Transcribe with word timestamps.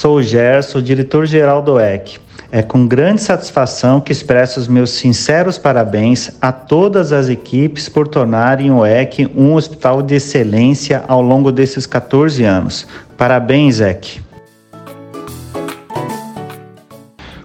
Sou 0.00 0.22
Gerson, 0.22 0.80
diretor-geral 0.80 1.60
do 1.60 1.78
EC. 1.78 2.18
É 2.50 2.62
com 2.62 2.86
grande 2.86 3.20
satisfação 3.20 4.00
que 4.00 4.10
expresso 4.10 4.58
os 4.58 4.66
meus 4.66 4.92
sinceros 4.92 5.58
parabéns 5.58 6.38
a 6.40 6.50
todas 6.50 7.12
as 7.12 7.28
equipes 7.28 7.86
por 7.86 8.08
tornarem 8.08 8.70
o 8.70 8.86
EC 8.86 9.30
um 9.36 9.52
hospital 9.52 10.00
de 10.00 10.14
excelência 10.14 11.04
ao 11.06 11.20
longo 11.20 11.52
desses 11.52 11.84
14 11.84 12.42
anos. 12.44 12.86
Parabéns, 13.14 13.78
EC. 13.78 14.22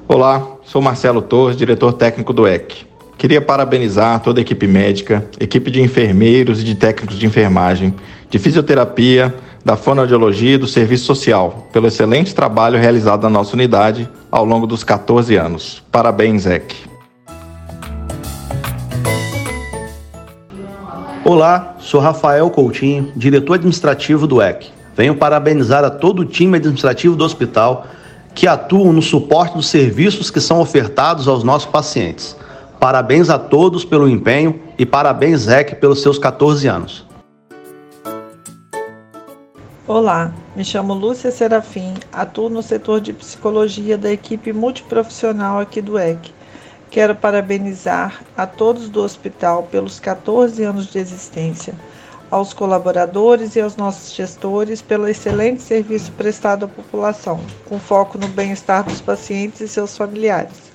Olá, 0.07 0.41
sou 0.63 0.81
Marcelo 0.81 1.21
Torres, 1.21 1.57
diretor 1.57 1.91
técnico 1.91 2.31
do 2.31 2.47
EC. 2.47 2.87
Queria 3.17 3.41
parabenizar 3.41 4.21
toda 4.21 4.39
a 4.39 4.43
equipe 4.43 4.65
médica, 4.65 5.25
equipe 5.41 5.69
de 5.69 5.81
enfermeiros 5.81 6.61
e 6.61 6.63
de 6.63 6.75
técnicos 6.75 7.19
de 7.19 7.25
enfermagem, 7.25 7.93
de 8.29 8.39
fisioterapia, 8.39 9.35
da 9.66 9.75
fonoaudiologia 9.75 10.54
e 10.54 10.57
do 10.59 10.68
serviço 10.68 11.05
social, 11.05 11.67
pelo 11.73 11.88
excelente 11.88 12.35
trabalho 12.35 12.80
realizado 12.80 13.23
na 13.23 13.31
nossa 13.31 13.55
unidade 13.55 14.08
ao 14.30 14.45
longo 14.45 14.67
dos 14.67 14.84
14 14.84 15.35
anos. 15.35 15.81
Parabéns, 15.91 16.45
EC. 16.45 16.76
Olá, 21.23 21.77
sou 21.80 21.99
Rafael 21.99 22.48
Coutinho, 22.52 23.12
diretor 23.16 23.55
administrativo 23.55 24.27
do 24.27 24.39
EC. 24.39 24.67
Venho 24.95 25.16
parabenizar 25.16 25.84
a 25.84 25.89
todo 25.89 26.20
o 26.20 26.25
time 26.25 26.58
administrativo 26.58 27.16
do 27.16 27.25
hospital 27.25 27.88
que 28.36 28.47
atuam 28.47 28.94
no 28.94 29.02
suporte 29.02 29.55
dos 29.55 29.67
serviços 29.67 30.30
que 30.30 30.39
são 30.39 30.59
ofertados 30.59 31.27
aos 31.27 31.44
nossos 31.44 31.67
pacientes. 31.67 32.38
Parabéns 32.80 33.31
a 33.31 33.39
todos 33.39 33.84
pelo 33.84 34.08
empenho 34.08 34.59
e 34.77 34.86
parabéns, 34.86 35.47
EC, 35.47 35.80
pelos 35.80 36.03
seus 36.03 36.20
14 36.20 36.67
anos. 36.67 37.14
Olá, 39.88 40.34
me 40.55 40.66
chamo 40.66 40.95
Lúcia 40.95 41.30
Serafim, 41.30 41.94
atuo 42.12 42.49
no 42.49 42.63
setor 42.63 42.99
de 42.99 43.13
psicologia 43.13 43.95
da 43.95 44.11
equipe 44.11 44.52
multiprofissional 44.52 45.59
aqui 45.59 45.80
do 45.80 46.00
EC. 46.00 46.33
Quero 46.89 47.14
parabenizar 47.14 48.23
a 48.36 48.47
todos 48.47 48.89
do 48.89 49.03
hospital 49.03 49.61
pelos 49.69 50.00
14 50.00 50.63
anos 50.63 50.88
de 50.88 50.97
existência, 50.97 51.75
aos 52.31 52.52
colaboradores 52.52 53.56
e 53.56 53.61
aos 53.61 53.75
nossos 53.75 54.11
gestores 54.11 54.81
pelo 54.81 55.08
excelente 55.08 55.61
serviço 55.61 56.11
prestado 56.13 56.66
à 56.66 56.67
população, 56.67 57.39
com 57.66 57.78
foco 57.78 58.17
no 58.17 58.28
bem-estar 58.28 58.83
dos 58.83 59.02
pacientes 59.02 59.61
e 59.61 59.67
seus 59.67 59.95
familiares. 59.95 60.73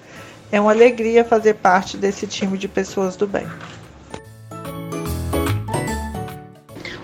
É 0.53 0.61
uma 0.61 0.70
alegria 0.70 1.25
fazer 1.25 1.55
parte 1.55 1.97
desse 1.97 2.28
time 2.28 2.56
de 2.56 2.69
pessoas 2.69 3.16
do 3.16 3.27
bem. 3.27 3.48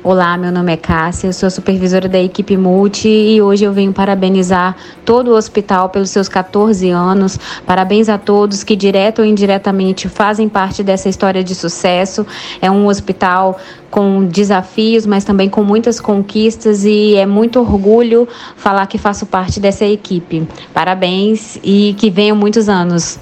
Olá, 0.09 0.39
meu 0.39 0.53
nome 0.53 0.73
é 0.73 0.77
Cássia, 0.77 1.33
sou 1.33 1.51
supervisora 1.51 2.09
da 2.09 2.21
equipe 2.21 2.57
Multi 2.57 3.09
e 3.09 3.43
hoje 3.43 3.65
eu 3.65 3.73
venho 3.73 3.93
parabenizar 3.93 4.77
todo 5.05 5.33
o 5.33 5.35
hospital 5.35 5.89
pelos 5.89 6.11
seus 6.11 6.29
14 6.29 6.89
anos. 6.91 7.37
Parabéns 7.67 8.09
a 8.09 8.17
todos 8.17 8.63
que, 8.63 8.77
direto 8.77 9.19
ou 9.19 9.25
indiretamente, 9.25 10.09
fazem 10.09 10.49
parte 10.49 10.85
dessa 10.85 11.09
história 11.09 11.43
de 11.43 11.57
sucesso. 11.57 12.25
É 12.63 12.71
um 12.71 12.87
hospital 12.87 13.59
com 13.91 14.25
desafios, 14.25 15.07
mas 15.07 15.25
também 15.25 15.51
com 15.51 15.65
muitas 15.65 15.99
conquistas 15.99 16.85
e 16.85 17.17
é 17.17 17.27
muito 17.27 17.59
orgulho 17.59 18.29
falar 18.57 18.87
que 18.87 18.99
faço 18.99 19.27
parte 19.27 19.59
dessa 19.59 19.85
equipe. 19.85 20.47
Parabéns 20.73 21.59
e 21.65 21.97
que 21.99 22.11
venham 22.11 22.37
muitos 22.37 22.69
anos. 22.69 23.19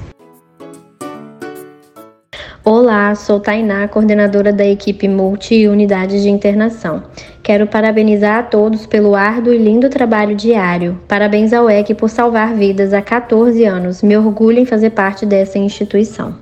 Olá, 2.66 3.14
sou 3.14 3.38
Tainá, 3.38 3.86
coordenadora 3.88 4.50
da 4.50 4.64
equipe 4.64 5.06
Multi 5.06 5.68
Unidade 5.68 6.22
de 6.22 6.30
Internação. 6.30 7.02
Quero 7.42 7.66
parabenizar 7.66 8.38
a 8.38 8.42
todos 8.42 8.86
pelo 8.86 9.14
árduo 9.14 9.52
e 9.52 9.58
lindo 9.58 9.90
trabalho 9.90 10.34
diário. 10.34 10.98
Parabéns 11.06 11.52
ao 11.52 11.68
EC 11.68 11.94
por 11.94 12.08
salvar 12.08 12.54
vidas 12.54 12.94
há 12.94 13.02
14 13.02 13.62
anos. 13.66 14.02
Me 14.02 14.16
orgulho 14.16 14.60
em 14.60 14.64
fazer 14.64 14.88
parte 14.90 15.26
dessa 15.26 15.58
instituição. 15.58 16.36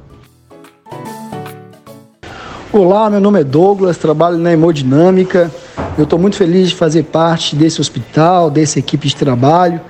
Olá, 2.73 3.11
meu 3.11 3.21
nome 3.21 3.41
é 3.41 3.45
Douglas, 3.45 3.99
trabalho 3.99 4.39
na 4.39 4.53
Hemodinâmica. 4.53 5.51
Eu 5.99 6.05
estou 6.05 6.21
muito 6.21 6.37
feliz 6.37 6.69
de 6.69 6.77
fazer 6.77 7.03
parte 7.03 7.57
desse 7.57 7.81
hospital, 7.81 8.49
dessa 8.49 8.79
equipe 8.79 9.09
de 9.09 9.17
trabalho 9.17 9.81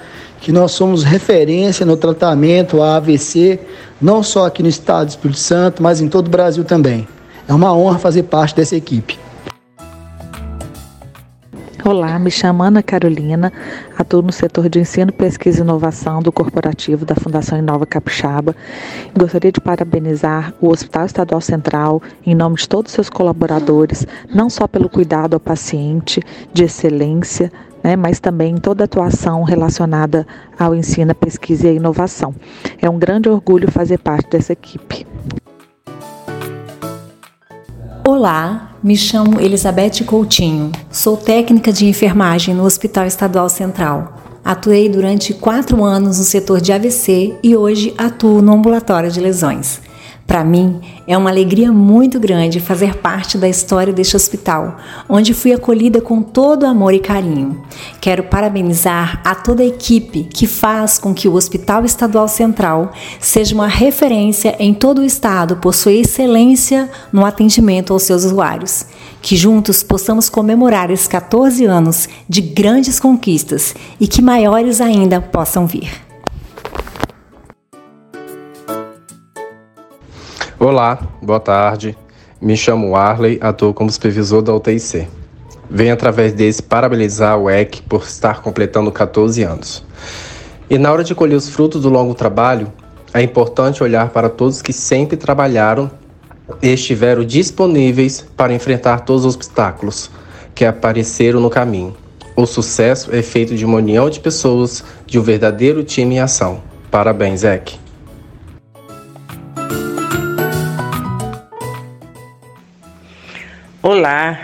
que 0.43 0.51
nós 0.51 0.73
somos 0.73 1.05
referência 1.05 1.87
no 1.87 1.97
tratamento 1.97 2.83
a 2.83 2.97
AVC, 2.97 3.61
não 4.01 4.25
só 4.25 4.45
aqui 4.45 4.61
no 4.61 4.69
estado 4.69 5.07
do 5.07 5.11
Espírito 5.11 5.39
Santo, 5.39 5.81
mas 5.81 6.01
em 6.01 6.09
todo 6.09 6.27
o 6.27 6.31
Brasil 6.31 6.65
também. 6.65 7.07
É 7.49 7.55
uma 7.55 7.73
honra 7.73 8.01
fazer 8.01 8.25
parte 8.25 8.57
dessa 8.57 8.75
equipe. 8.75 9.17
Olá, 11.85 12.17
me 12.19 12.31
chamo 12.31 12.63
Ana 12.63 12.83
Carolina, 12.83 13.53
atuo 13.97 14.23
no 14.23 14.33
setor 14.33 14.69
de 14.69 14.79
ensino, 14.81 15.13
pesquisa 15.13 15.61
e 15.61 15.63
inovação 15.63 16.21
do 16.21 16.31
corporativo 16.31 17.05
da 17.05 17.15
Fundação 17.15 17.59
Inova 17.59 17.85
Capixaba. 17.87 18.55
Gostaria 19.17 19.51
de 19.51 19.61
parabenizar 19.61 20.55
o 20.61 20.69
Hospital 20.69 21.07
Estadual 21.07 21.41
Central, 21.41 22.03
em 22.25 22.37
nome 22.37 22.57
de 22.57 22.69
todos 22.69 22.91
os 22.91 22.95
seus 22.95 23.11
colaboradores, 23.11 24.07
não 24.33 24.49
só 24.49 24.69
pelo 24.69 24.89
cuidado 24.89 25.35
ao 25.35 25.41
paciente, 25.41 26.21
de 26.53 26.65
excelência, 26.65 27.51
né, 27.83 27.97
mas 27.97 28.21
também 28.21 28.57
toda 28.57 28.85
atuação 28.85 29.43
relacionada 29.43 30.27
ao 30.59 30.75
ensino, 30.75 31.15
pesquisa 31.15 31.69
e 31.69 31.77
inovação. 31.77 32.35
É 32.81 32.89
um 32.89 32.99
grande 32.99 33.29
orgulho 33.29 33.71
fazer 33.71 33.99
parte 33.99 34.31
dessa 34.31 34.53
equipe. 34.53 35.07
Olá, 38.07 38.73
me 38.83 38.97
chamo 38.97 39.41
Elizabeth 39.41 40.05
Coutinho, 40.05 40.73
sou 40.91 41.17
técnica 41.17 41.73
de 41.73 41.87
enfermagem 41.87 42.55
no 42.55 42.65
Hospital 42.65 43.07
Estadual 43.07 43.49
Central. 43.49 44.19
Atuei 44.45 44.89
durante 44.89 45.33
quatro 45.33 45.85
anos 45.85 46.19
no 46.19 46.25
setor 46.25 46.61
de 46.61 46.73
AVC 46.73 47.39
e 47.45 47.57
hoje 47.57 47.95
atuo 47.97 48.43
no 48.43 48.53
ambulatório 48.53 49.11
de 49.11 49.21
lesões. 49.21 49.81
Para 50.33 50.45
mim, 50.45 50.81
é 51.07 51.15
uma 51.15 51.29
alegria 51.29 51.71
muito 51.71 52.19
grande 52.19 52.59
fazer 52.59 52.97
parte 52.97 53.37
da 53.37 53.47
história 53.47 53.93
deste 53.93 54.17
hospital, 54.17 54.79
onde 55.07 55.35
fui 55.35 55.53
acolhida 55.53 56.01
com 56.01 56.23
todo 56.23 56.65
amor 56.65 56.95
e 56.95 57.01
carinho. 57.01 57.63
Quero 58.01 58.23
parabenizar 58.23 59.21
a 59.27 59.35
toda 59.35 59.63
a 59.63 59.67
equipe 59.67 60.25
que 60.25 60.47
faz 60.47 60.99
com 60.99 61.13
que 61.13 61.29
o 61.29 61.35
Hospital 61.35 61.85
Estadual 61.85 62.29
Central 62.29 62.93
seja 63.21 63.55
uma 63.55 63.67
referência 63.67 64.57
em 64.59 64.73
todo 64.73 65.03
o 65.03 65.05
estado 65.05 65.57
por 65.57 65.75
sua 65.75 65.93
excelência 65.93 66.89
no 67.13 67.27
atendimento 67.27 67.93
aos 67.93 68.05
seus 68.05 68.25
usuários. 68.25 68.87
Que 69.21 69.37
juntos 69.37 69.83
possamos 69.83 70.31
comemorar 70.31 70.91
esses 70.91 71.09
14 71.09 71.67
anos 71.67 72.09
de 72.27 72.41
grandes 72.41 72.99
conquistas 72.99 73.75
e 74.01 74.09
que 74.09 74.23
maiores 74.23 74.81
ainda 74.81 75.21
possam 75.21 75.67
vir. 75.67 75.91
Olá, 80.65 80.97
boa 81.21 81.41
tarde. 81.41 81.99
Me 82.41 82.57
chamo 82.57 82.95
Arley, 82.95 83.37
atuo 83.41 83.75
como 83.75 83.91
supervisor 83.91 84.43
da 84.43 84.55
UTIC. 84.55 85.09
Venho 85.69 85.93
através 85.93 86.33
desse 86.33 86.63
parabenizar 86.63 87.37
o 87.37 87.51
EC 87.51 87.83
por 87.89 88.03
estar 88.03 88.41
completando 88.43 88.93
14 88.93 89.43
anos. 89.43 89.85
E 90.71 90.79
na 90.79 90.93
hora 90.93 91.03
de 91.03 91.17
colher 91.17 91.35
os 91.35 91.49
frutos 91.49 91.83
do 91.83 91.89
longo 91.89 92.15
trabalho, 92.15 92.73
é 93.13 93.21
importante 93.21 93.83
olhar 93.83 94.11
para 94.11 94.29
todos 94.29 94.63
que 94.63 94.73
sempre 94.73 95.17
trabalharam 95.17 95.91
e 96.63 96.69
estiveram 96.69 97.25
disponíveis 97.25 98.25
para 98.37 98.55
enfrentar 98.55 99.01
todos 99.01 99.25
os 99.25 99.35
obstáculos 99.35 100.13
que 100.55 100.65
apareceram 100.65 101.41
no 101.41 101.51
caminho. 101.51 101.97
O 102.37 102.47
sucesso 102.47 103.13
é 103.13 103.21
feito 103.21 103.57
de 103.57 103.65
uma 103.65 103.79
união 103.79 104.09
de 104.09 104.21
pessoas, 104.21 104.85
de 105.09 105.19
um 105.19 105.23
verdadeiro 105.23 105.83
time 105.83 106.15
em 106.15 106.21
ação. 106.21 106.63
Parabéns, 106.89 107.43
EC. 107.43 107.82
Olá, 113.85 114.39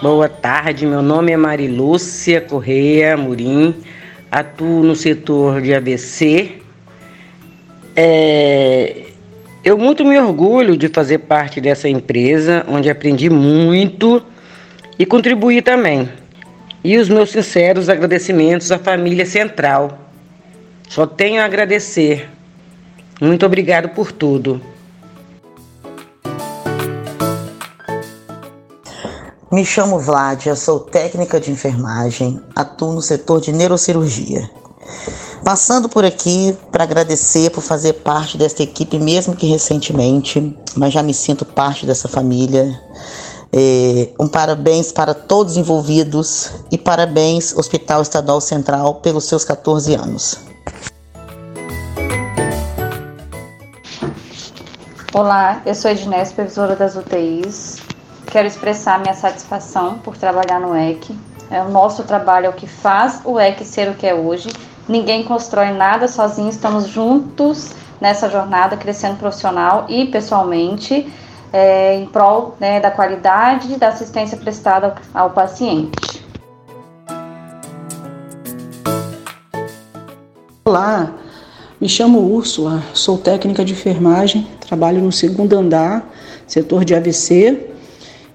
boa 0.00 0.30
tarde. 0.30 0.86
Meu 0.86 1.02
nome 1.02 1.30
é 1.30 1.36
Marilúcia 1.36 2.40
Correia 2.40 3.18
Murim, 3.18 3.74
atuo 4.30 4.82
no 4.82 4.96
setor 4.96 5.60
de 5.60 5.74
ABC. 5.74 6.52
É, 7.94 9.02
eu 9.62 9.76
muito 9.76 10.06
me 10.06 10.18
orgulho 10.18 10.74
de 10.74 10.88
fazer 10.88 11.18
parte 11.18 11.60
dessa 11.60 11.86
empresa, 11.86 12.64
onde 12.66 12.88
aprendi 12.88 13.28
muito 13.28 14.22
e 14.98 15.04
contribuí 15.04 15.60
também. 15.60 16.08
E 16.82 16.96
os 16.96 17.10
meus 17.10 17.30
sinceros 17.30 17.90
agradecimentos 17.90 18.72
à 18.72 18.78
família 18.78 19.26
Central. 19.26 19.98
Só 20.88 21.04
tenho 21.04 21.42
a 21.42 21.44
agradecer. 21.44 22.26
Muito 23.20 23.44
obrigado 23.44 23.90
por 23.90 24.12
tudo. 24.12 24.62
Me 29.50 29.64
chamo 29.64 29.98
Vládia, 29.98 30.54
sou 30.54 30.78
técnica 30.78 31.40
de 31.40 31.50
enfermagem, 31.50 32.38
atuo 32.54 32.92
no 32.92 33.00
setor 33.00 33.40
de 33.40 33.50
neurocirurgia. 33.50 34.50
Passando 35.42 35.88
por 35.88 36.04
aqui 36.04 36.54
para 36.70 36.84
agradecer 36.84 37.48
por 37.48 37.62
fazer 37.62 37.94
parte 37.94 38.36
desta 38.36 38.62
equipe, 38.62 38.98
mesmo 38.98 39.34
que 39.34 39.46
recentemente, 39.46 40.54
mas 40.76 40.92
já 40.92 41.02
me 41.02 41.14
sinto 41.14 41.46
parte 41.46 41.86
dessa 41.86 42.06
família. 42.08 42.78
É, 43.50 44.10
um 44.20 44.28
parabéns 44.28 44.92
para 44.92 45.14
todos 45.14 45.56
envolvidos 45.56 46.50
e 46.70 46.76
parabéns 46.76 47.56
Hospital 47.56 48.02
Estadual 48.02 48.42
Central 48.42 48.96
pelos 48.96 49.24
seus 49.24 49.46
14 49.46 49.94
anos. 49.94 50.40
Olá, 55.14 55.62
eu 55.64 55.74
sou 55.74 55.90
Ednés, 55.90 56.28
supervisora 56.28 56.76
das 56.76 56.96
UTIs. 56.96 57.77
Quero 58.30 58.46
expressar 58.46 59.00
minha 59.00 59.14
satisfação 59.14 59.98
por 60.00 60.14
trabalhar 60.14 60.60
no 60.60 60.76
EC. 60.76 61.12
É, 61.50 61.62
o 61.62 61.70
nosso 61.70 62.02
trabalho 62.02 62.44
é 62.44 62.48
o 62.50 62.52
que 62.52 62.66
faz 62.66 63.22
o 63.24 63.40
EC 63.40 63.64
ser 63.64 63.88
o 63.88 63.94
que 63.94 64.06
é 64.06 64.14
hoje. 64.14 64.50
Ninguém 64.86 65.24
constrói 65.24 65.70
nada 65.70 66.06
sozinho, 66.06 66.50
estamos 66.50 66.88
juntos 66.88 67.72
nessa 67.98 68.28
jornada, 68.28 68.76
crescendo 68.76 69.16
profissional 69.16 69.86
e 69.88 70.04
pessoalmente 70.06 71.10
é, 71.50 71.94
em 71.94 72.06
prol 72.06 72.54
né, 72.60 72.78
da 72.80 72.90
qualidade 72.90 73.76
da 73.76 73.88
assistência 73.88 74.36
prestada 74.36 74.94
ao, 75.14 75.30
paciente. 75.30 76.22
Olá, 80.66 81.14
me 81.80 81.88
chamo 81.88 82.30
Úrsula, 82.30 82.82
sou 82.92 83.16
técnica 83.16 83.64
de 83.64 83.72
enfermagem, 83.72 84.46
trabalho 84.60 85.00
no 85.00 85.10
segundo 85.10 85.54
andar, 85.54 86.06
setor 86.46 86.84
de 86.84 86.94
AVC, 86.94 87.77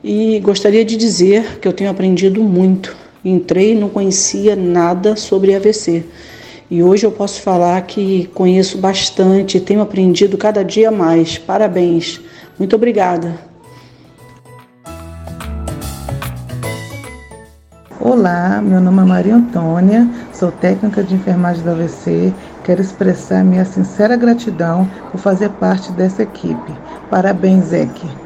e 0.03 0.39
gostaria 0.39 0.83
de 0.83 0.97
dizer 0.97 1.59
que 1.59 1.67
eu 1.67 1.73
tenho 1.73 1.89
aprendido 1.89 2.43
muito. 2.43 2.95
Entrei 3.23 3.71
e 3.71 3.75
não 3.75 3.87
conhecia 3.87 4.55
nada 4.55 5.15
sobre 5.15 5.55
AVC. 5.55 6.03
E 6.69 6.83
hoje 6.83 7.05
eu 7.05 7.11
posso 7.11 7.41
falar 7.41 7.81
que 7.83 8.29
conheço 8.33 8.77
bastante, 8.77 9.59
tenho 9.59 9.81
aprendido 9.81 10.37
cada 10.37 10.63
dia 10.63 10.91
mais. 10.91 11.37
Parabéns. 11.37 12.19
Muito 12.59 12.75
obrigada. 12.75 13.53
Olá, 17.99 18.61
meu 18.61 18.81
nome 18.81 19.01
é 19.01 19.05
Maria 19.05 19.35
Antônia, 19.35 20.09
sou 20.33 20.51
técnica 20.51 21.01
de 21.01 21.15
enfermagem 21.15 21.63
da 21.63 21.71
AVC. 21.71 22.33
Quero 22.65 22.81
expressar 22.81 23.45
minha 23.45 23.63
sincera 23.63 24.17
gratidão 24.17 24.89
por 25.09 25.19
fazer 25.19 25.49
parte 25.51 25.89
dessa 25.93 26.23
equipe. 26.23 26.73
Parabéns, 27.09 27.67
Zeke. 27.67 28.22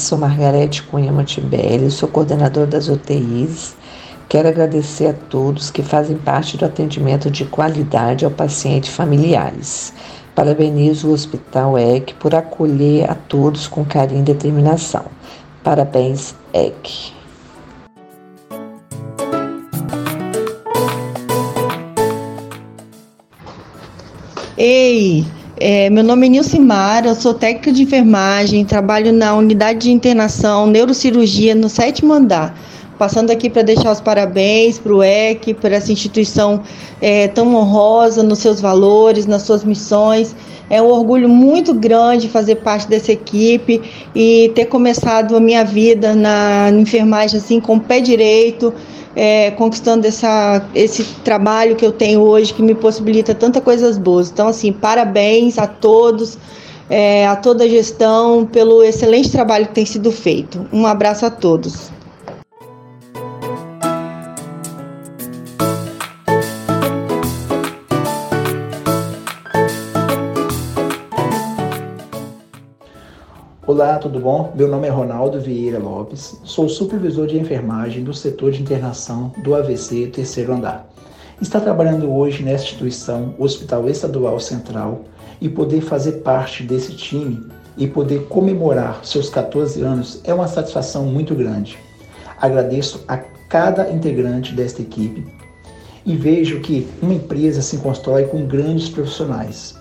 Sou 0.00 0.18
Margarete 0.18 0.82
Cunha 0.82 1.12
Montibelli, 1.12 1.90
sou 1.90 2.08
coordenadora 2.08 2.66
das 2.66 2.88
UTIs 2.88 3.76
Quero 4.28 4.48
agradecer 4.48 5.06
a 5.06 5.12
todos 5.12 5.70
que 5.70 5.82
fazem 5.82 6.16
parte 6.16 6.56
do 6.56 6.64
atendimento 6.64 7.30
de 7.30 7.44
qualidade 7.44 8.24
ao 8.24 8.30
paciente 8.30 8.88
e 8.88 8.90
familiares. 8.90 9.92
Parabenizo 10.34 11.08
o 11.08 11.12
Hospital 11.12 11.78
EC 11.78 12.14
por 12.14 12.34
acolher 12.34 13.08
a 13.08 13.14
todos 13.14 13.68
com 13.68 13.84
carinho 13.84 14.22
e 14.22 14.24
determinação. 14.24 15.04
Parabéns, 15.62 16.34
EC. 16.52 17.12
Ei, 24.56 25.26
é, 25.56 25.88
meu 25.88 26.02
nome 26.02 26.26
é 26.26 26.30
Nilcimar, 26.30 27.06
eu 27.06 27.14
sou 27.14 27.32
técnica 27.32 27.70
de 27.70 27.84
enfermagem, 27.84 28.64
trabalho 28.64 29.12
na 29.12 29.36
unidade 29.36 29.80
de 29.80 29.92
internação 29.92 30.66
neurocirurgia 30.66 31.54
no 31.54 31.68
sétimo 31.68 32.12
andar. 32.12 32.58
Passando 32.98 33.30
aqui 33.30 33.48
para 33.48 33.62
deixar 33.62 33.92
os 33.92 34.00
parabéns 34.00 34.78
para 34.78 34.94
o 34.94 35.02
EC, 35.02 35.54
por 35.54 35.70
essa 35.70 35.92
instituição 35.92 36.62
é, 37.00 37.28
tão 37.28 37.54
honrosa 37.54 38.22
nos 38.22 38.40
seus 38.40 38.60
valores, 38.60 39.26
nas 39.26 39.42
suas 39.42 39.64
missões. 39.64 40.34
É 40.70 40.80
um 40.82 40.86
orgulho 40.86 41.28
muito 41.28 41.72
grande 41.74 42.28
fazer 42.28 42.56
parte 42.56 42.88
dessa 42.88 43.12
equipe 43.12 43.80
e 44.14 44.50
ter 44.54 44.66
começado 44.66 45.36
a 45.36 45.40
minha 45.40 45.64
vida 45.64 46.14
na 46.14 46.70
enfermagem 46.70 47.38
assim 47.38 47.60
com 47.60 47.76
o 47.76 47.80
pé 47.80 48.00
direito, 48.00 48.72
é, 49.16 49.50
conquistando 49.52 50.06
essa, 50.06 50.64
esse 50.74 51.04
trabalho 51.24 51.76
que 51.76 51.84
eu 51.84 51.92
tenho 51.92 52.20
hoje 52.20 52.52
que 52.52 52.62
me 52.62 52.74
possibilita 52.74 53.34
tantas 53.34 53.62
coisas 53.62 53.96
boas. 53.96 54.30
Então, 54.30 54.48
assim, 54.48 54.72
parabéns 54.72 55.58
a 55.58 55.66
todos, 55.66 56.38
é, 56.90 57.26
a 57.26 57.36
toda 57.36 57.64
a 57.64 57.68
gestão 57.68 58.44
pelo 58.46 58.82
excelente 58.82 59.30
trabalho 59.30 59.66
que 59.66 59.74
tem 59.74 59.86
sido 59.86 60.10
feito. 60.10 60.66
Um 60.72 60.86
abraço 60.86 61.24
a 61.24 61.30
todos. 61.30 61.90
Olá, 73.66 73.96
tudo 73.96 74.20
bom? 74.20 74.52
Meu 74.54 74.68
nome 74.68 74.86
é 74.86 74.90
Ronaldo 74.90 75.40
Vieira 75.40 75.78
Lopes, 75.78 76.38
sou 76.44 76.68
supervisor 76.68 77.26
de 77.26 77.38
enfermagem 77.38 78.04
do 78.04 78.12
setor 78.12 78.52
de 78.52 78.60
internação 78.60 79.32
do 79.42 79.54
AVC 79.54 80.08
terceiro 80.08 80.52
andar. 80.52 80.86
Está 81.40 81.58
trabalhando 81.58 82.12
hoje 82.12 82.42
nessa 82.42 82.64
instituição, 82.64 83.34
Hospital 83.38 83.88
Estadual 83.88 84.38
Central, 84.38 85.06
e 85.40 85.48
poder 85.48 85.80
fazer 85.80 86.20
parte 86.20 86.62
desse 86.62 86.94
time 86.94 87.42
e 87.78 87.86
poder 87.86 88.26
comemorar 88.26 89.02
seus 89.02 89.30
14 89.30 89.80
anos 89.80 90.20
é 90.24 90.34
uma 90.34 90.46
satisfação 90.46 91.06
muito 91.06 91.34
grande. 91.34 91.78
Agradeço 92.38 93.02
a 93.08 93.16
cada 93.48 93.90
integrante 93.90 94.52
desta 94.52 94.82
equipe 94.82 95.26
e 96.04 96.14
vejo 96.14 96.60
que 96.60 96.86
uma 97.00 97.14
empresa 97.14 97.62
se 97.62 97.78
constrói 97.78 98.24
com 98.24 98.44
grandes 98.44 98.90
profissionais. 98.90 99.74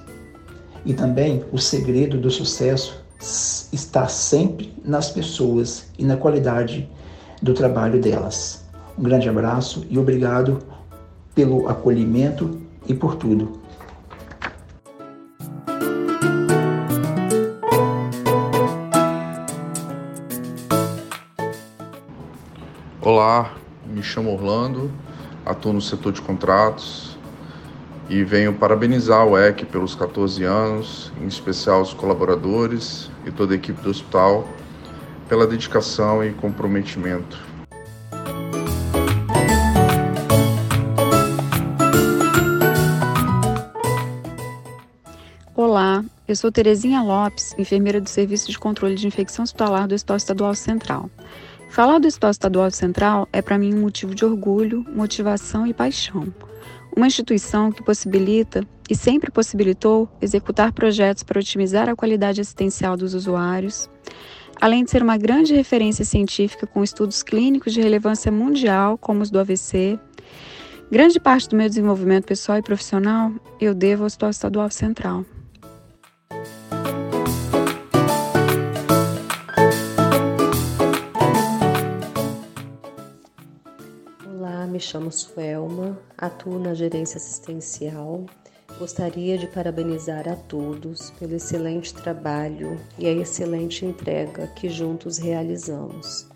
E 0.85 0.93
também 0.93 1.43
o 1.51 1.57
segredo 1.57 2.17
do 2.17 2.31
sucesso 2.31 3.02
está 3.71 4.07
sempre 4.07 4.73
nas 4.83 5.09
pessoas 5.09 5.87
e 5.97 6.03
na 6.03 6.17
qualidade 6.17 6.89
do 7.41 7.53
trabalho 7.53 8.01
delas. 8.01 8.65
Um 8.97 9.03
grande 9.03 9.29
abraço 9.29 9.85
e 9.89 9.97
obrigado 9.97 10.59
pelo 11.33 11.69
acolhimento 11.69 12.61
e 12.85 12.93
por 12.93 13.15
tudo. 13.15 13.61
Olá, 23.01 23.53
me 23.85 24.03
chamo 24.03 24.33
Orlando, 24.33 24.91
atuo 25.45 25.73
no 25.73 25.81
setor 25.81 26.11
de 26.11 26.21
contratos, 26.21 27.17
e 28.13 28.23
venho 28.23 28.53
parabenizar 28.53 29.25
o 29.25 29.35
EC 29.35 29.65
pelos 29.65 29.95
14 29.95 30.43
anos, 30.43 31.11
em 31.19 31.25
especial 31.25 31.81
os 31.81 31.95
colaboradores 31.95 33.09
e 33.25 33.31
toda 33.31 33.53
a 33.53 33.55
equipe 33.55 33.81
do 33.81 33.89
hospital 33.89 34.47
pela 35.27 35.47
dedicação 35.47 36.23
e 36.23 36.31
comprometimento. 36.31 37.41
Olá, 45.55 46.05
eu 46.27 46.35
sou 46.35 46.51
Terezinha 46.51 47.01
Lopes, 47.01 47.55
enfermeira 47.57 47.99
do 47.99 48.07
Serviço 48.07 48.51
de 48.51 48.59
Controle 48.59 48.93
de 48.93 49.07
Infecção 49.07 49.41
Hospitalar 49.41 49.87
do 49.87 49.95
Hospital 49.95 50.17
Estadual 50.17 50.53
Central. 50.53 51.09
Falar 51.71 51.97
do 51.97 52.07
Hospital 52.07 52.29
Estadual 52.29 52.69
Central 52.69 53.27
é 53.33 53.41
para 53.41 53.57
mim 53.57 53.73
um 53.73 53.81
motivo 53.81 54.13
de 54.13 54.23
orgulho, 54.23 54.85
motivação 54.93 55.65
e 55.65 55.73
paixão. 55.73 56.31
Uma 56.95 57.07
instituição 57.07 57.71
que 57.71 57.81
possibilita 57.81 58.63
e 58.87 58.95
sempre 58.95 59.31
possibilitou 59.31 60.07
executar 60.21 60.71
projetos 60.71 61.23
para 61.23 61.39
otimizar 61.39 61.89
a 61.89 61.95
qualidade 61.95 62.39
assistencial 62.39 62.95
dos 62.95 63.15
usuários, 63.15 63.89
além 64.61 64.83
de 64.83 64.91
ser 64.91 65.01
uma 65.01 65.17
grande 65.17 65.55
referência 65.55 66.05
científica 66.05 66.67
com 66.67 66.83
estudos 66.83 67.23
clínicos 67.23 67.73
de 67.73 67.81
relevância 67.81 68.31
mundial, 68.31 68.97
como 68.97 69.23
os 69.23 69.31
do 69.31 69.39
AVC. 69.39 69.99
Grande 70.91 71.19
parte 71.19 71.49
do 71.49 71.55
meu 71.55 71.67
desenvolvimento 71.67 72.25
pessoal 72.25 72.59
e 72.59 72.61
profissional 72.61 73.31
eu 73.59 73.73
devo 73.73 74.03
ao 74.03 74.07
Hospital 74.07 74.29
Estadual 74.29 74.69
Central. 74.69 75.25
Chamo 84.83 85.11
Suelma, 85.11 85.97
atuo 86.17 86.59
na 86.59 86.73
gerência 86.73 87.17
assistencial. 87.17 88.25
Gostaria 88.77 89.37
de 89.37 89.47
parabenizar 89.47 90.27
a 90.27 90.35
todos 90.35 91.11
pelo 91.11 91.35
excelente 91.35 91.93
trabalho 91.93 92.79
e 92.97 93.07
a 93.07 93.11
excelente 93.11 93.85
entrega 93.85 94.47
que 94.47 94.69
juntos 94.69 95.17
realizamos. 95.17 96.27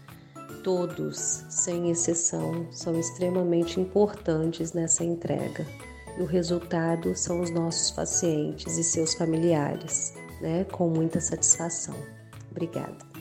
Todos, 0.63 1.45
sem 1.49 1.91
exceção, 1.91 2.67
são 2.71 2.99
extremamente 2.99 3.79
importantes 3.79 4.73
nessa 4.73 5.03
entrega 5.03 5.65
e 6.17 6.21
o 6.21 6.25
resultado 6.25 7.15
são 7.15 7.41
os 7.41 7.49
nossos 7.49 7.91
pacientes 7.91 8.77
e 8.77 8.83
seus 8.83 9.13
familiares, 9.13 10.13
né? 10.41 10.63
Com 10.65 10.89
muita 10.89 11.19
satisfação. 11.19 11.95
Obrigada. 12.51 13.16